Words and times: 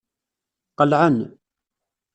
Qelɛen. 0.77 1.17